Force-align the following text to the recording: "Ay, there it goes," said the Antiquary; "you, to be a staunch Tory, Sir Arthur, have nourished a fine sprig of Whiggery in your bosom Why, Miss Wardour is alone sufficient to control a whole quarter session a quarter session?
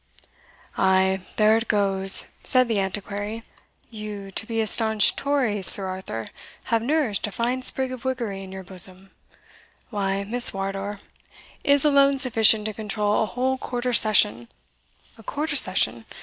"Ay, 0.79 1.21
there 1.35 1.57
it 1.57 1.67
goes," 1.67 2.25
said 2.43 2.67
the 2.67 2.79
Antiquary; 2.79 3.43
"you, 3.91 4.31
to 4.31 4.47
be 4.47 4.59
a 4.59 4.65
staunch 4.65 5.15
Tory, 5.15 5.61
Sir 5.61 5.85
Arthur, 5.85 6.25
have 6.63 6.81
nourished 6.81 7.27
a 7.27 7.31
fine 7.31 7.61
sprig 7.61 7.91
of 7.91 8.03
Whiggery 8.03 8.41
in 8.41 8.51
your 8.51 8.63
bosom 8.63 9.11
Why, 9.91 10.23
Miss 10.23 10.55
Wardour 10.55 10.97
is 11.63 11.85
alone 11.85 12.17
sufficient 12.17 12.65
to 12.65 12.73
control 12.73 13.21
a 13.21 13.27
whole 13.27 13.59
quarter 13.59 13.93
session 13.93 14.47
a 15.19 15.21
quarter 15.21 15.55
session? 15.55 16.07